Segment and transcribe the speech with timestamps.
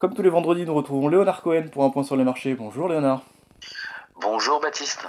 [0.00, 2.54] Comme tous les vendredis, nous retrouvons Léonard Cohen pour un point sur les marchés.
[2.54, 3.22] Bonjour Léonard.
[4.22, 5.06] Bonjour Baptiste.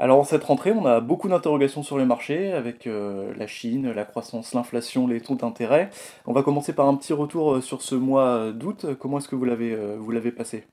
[0.00, 3.92] Alors en cette rentrée, on a beaucoup d'interrogations sur les marchés avec euh, la Chine,
[3.92, 5.90] la croissance, l'inflation, les taux d'intérêt.
[6.26, 8.86] On va commencer par un petit retour euh, sur ce mois d'août.
[8.98, 10.64] Comment est-ce que vous l'avez euh, vous l'avez passé?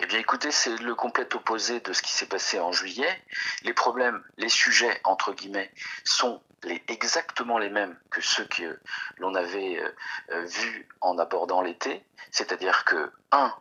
[0.00, 3.22] Eh bien écoutez, c'est le complet opposé de ce qui s'est passé en juillet.
[3.64, 5.70] Les problèmes, les sujets entre guillemets
[6.04, 8.78] sont les, exactement les mêmes que ceux que
[9.18, 9.82] l'on avait
[10.30, 12.04] vus en abordant l'été.
[12.30, 13.54] C'est-à-dire que, un,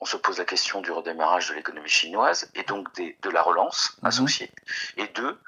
[0.00, 3.96] on se pose la question du redémarrage de l'économie chinoise et donc de la relance
[4.02, 4.08] mhm.
[4.08, 4.52] associée.
[4.96, 5.40] Et deux,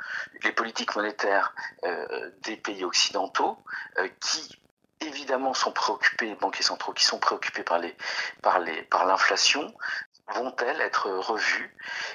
[0.42, 3.58] les politiques monétaires euh, des pays occidentaux
[3.98, 4.58] euh, qui
[5.00, 7.94] évidemment sont préoccupés, les banquiers centraux qui sont préoccupés par les
[8.42, 9.72] par les par l'inflation
[10.34, 11.74] vont-elles être revues?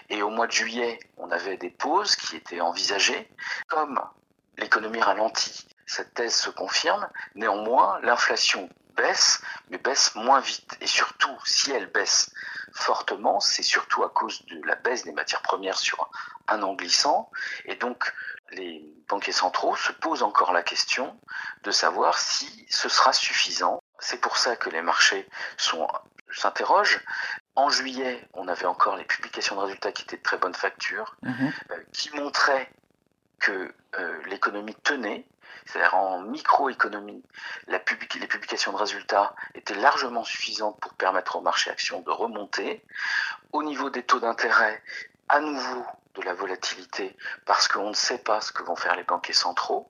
[0.10, 3.30] Et au mois de juillet, on avait des pauses qui étaient envisagées.
[3.68, 4.02] Comme
[4.58, 7.08] l'économie ralentit, cette thèse se confirme.
[7.36, 10.78] Néanmoins, l'inflation baisse, mais baisse moins vite.
[10.82, 12.32] Et surtout, si elle baisse
[12.74, 16.10] fortement, c'est surtout à cause de la baisse des matières premières sur
[16.48, 17.32] un an glissant.
[17.66, 18.14] Et donc,
[18.52, 21.20] les banquiers centraux se posent encore la question
[21.64, 23.82] de savoir si ce sera suffisant.
[24.00, 25.28] C'est pour ça que les marchés
[26.32, 27.02] s'interrogent.
[27.56, 31.16] En juillet, on avait encore les publications de résultats qui étaient de très bonne facture,
[31.22, 31.54] mhm.
[31.72, 32.70] euh, qui montraient
[33.40, 35.26] que euh, l'économie tenait,
[35.66, 37.24] c'est-à-dire en microéconomie,
[37.68, 42.84] la les publications de résultats étaient largement suffisantes pour permettre au marché action de remonter.
[43.52, 44.82] Au niveau des taux d'intérêt,
[45.30, 47.16] à nouveau de la volatilité
[47.46, 49.90] parce qu'on ne sait pas ce que vont faire les banquiers centraux,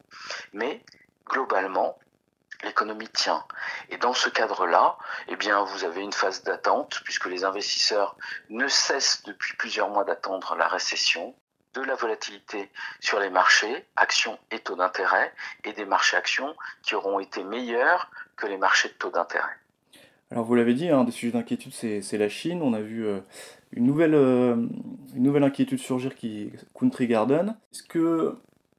[0.53, 0.83] mais
[1.25, 1.97] globalement,
[2.63, 3.43] l'économie tient.
[3.89, 8.17] Et dans ce cadre-là, eh bien, vous avez une phase d'attente puisque les investisseurs
[8.49, 11.35] ne cessent depuis plusieurs mois d'attendre la récession
[11.73, 16.95] de la volatilité sur les marchés, actions et taux d'intérêt, et des marchés actions qui
[16.95, 19.57] auront été meilleurs que les marchés de taux d'intérêt.
[20.31, 22.61] Alors vous l'avez dit, un des sujets d'inquiétude, c'est la Chine.
[22.61, 23.19] On a vu euh,
[23.71, 24.55] une, nouvelle, euh,
[25.15, 27.55] une nouvelle inquiétude surgir qui est Country Garden.
[27.71, 28.35] Est-ce que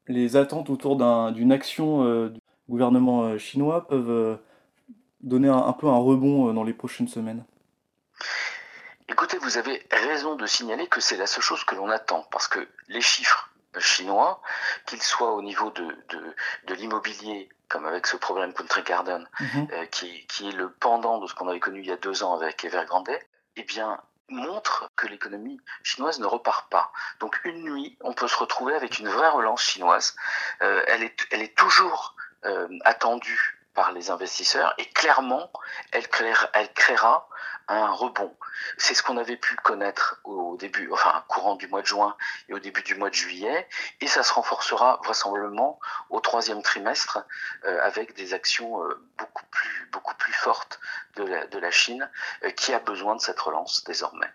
[0.08, 0.96] les attentes autour
[1.32, 2.32] d'une action euh,
[2.68, 4.38] gouvernement chinois peuvent
[5.20, 7.44] donner un peu un rebond dans les prochaines semaines
[9.08, 12.48] Écoutez, vous avez raison de signaler que c'est la seule chose que l'on attend, parce
[12.48, 14.40] que les chiffres chinois,
[14.86, 15.86] qu'ils soient au niveau de,
[16.66, 19.68] de, l'immobilier, comme avec ce problème Country Garden, mhm.
[19.72, 22.22] euh, qui, qui, est le pendant de ce qu'on avait connu il y a deux
[22.22, 23.10] ans avec Evergrande,
[23.56, 26.90] eh bien, montrent que l'économie chinoise ne repart pas.
[27.20, 30.16] Donc une nuit, on peut se retrouver avec une vraie relance chinoise.
[30.62, 32.13] Euh, elle, est, elle est toujours
[32.44, 35.50] euh, attendue par les investisseurs et clairement,
[35.90, 37.28] elle, créera, elle créera
[37.68, 38.34] un rebond.
[38.78, 42.16] C'est ce qu'on avait pu connaître au début, enfin, courant du mois de juin
[42.48, 43.68] et au début du mois de juillet,
[44.00, 47.24] et ça se renforcera vraisemblablement au troisième trimestre
[47.64, 50.78] euh, avec des actions euh, beaucoup plus beaucoup plus fortes
[51.16, 52.08] de la, de la Chine
[52.44, 54.30] euh, qui a besoin de cette relance désormais.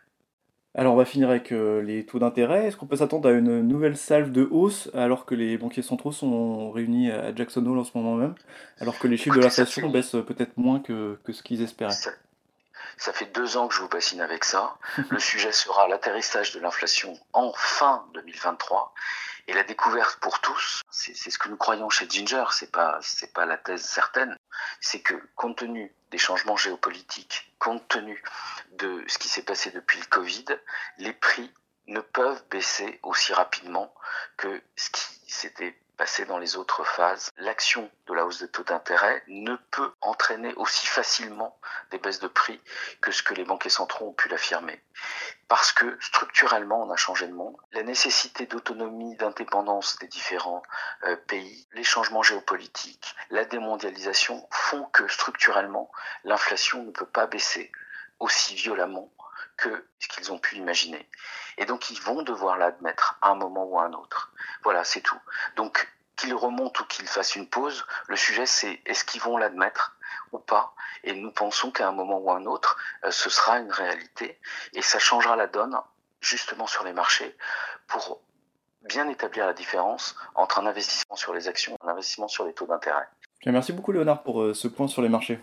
[0.75, 2.67] Alors on va finir avec euh, les taux d'intérêt.
[2.67, 6.11] Est-ce qu'on peut s'attendre à une nouvelle salve de hausse alors que les banquiers centraux
[6.11, 8.35] sont réunis à Jackson Hole en ce moment même,
[8.79, 11.95] alors que les chiffres de l'inflation baissent peut-être moins que, ce qu'ils espéraient?
[12.97, 14.77] Ça, fait deux ans que je vous bassine avec ça.
[15.09, 18.93] Le sujet sera l'atterrissage de l'inflation en fin 2023
[19.49, 22.99] et la découverte pour tous, c'est ce que nous croyons chez Ginger, c'est pas
[23.33, 24.37] pas la thèse certaine,
[24.79, 28.23] c'est que compte tenu des changements géopolitiques, compte tenu
[28.73, 30.45] de ce qui s'est passé depuis le Covid,
[30.99, 31.51] les prix
[31.87, 33.91] ne peuvent baisser aussi rapidement
[34.37, 37.29] que ce qui s'était passé dans les autres phases.
[37.37, 41.59] L'action de la hausse des taux d'intérêt ne peut entraîner aussi facilement
[41.89, 42.61] des baisses de prix
[43.01, 44.79] que ce que les banquiers centraux ont pu l'affirmer.
[45.49, 47.57] Parce que structurellement, on a changé de monde.
[47.73, 50.61] La nécessité d'autonomie, d'indépendance des différents
[51.05, 55.91] euh, pays, les changements géopolitiques, la démondialisation font que structurellement,
[56.23, 57.71] l'inflation ne peut pas baisser
[58.19, 59.11] aussi violemment
[59.57, 61.09] que ce qu'ils ont pu imaginer.
[61.57, 64.31] Et donc ils vont devoir l'admettre à un moment ou à un autre.
[64.63, 65.19] Voilà, c'est tout.
[65.55, 69.97] Donc qu'ils remontent ou qu'ils fassent une pause, le sujet c'est est-ce qu'ils vont l'admettre
[70.31, 70.73] ou pas.
[71.03, 74.39] Et nous pensons qu'à un moment ou à un autre, euh, ce sera une réalité
[74.73, 75.77] et ça changera la donne
[76.21, 77.35] justement sur les marchés
[77.87, 78.21] pour
[78.87, 82.53] bien établir la différence entre un investissement sur les actions et un investissement sur les
[82.53, 83.07] taux d'intérêt.
[83.45, 85.39] Merci beaucoup Léonard pour euh, ce point sur les marchés.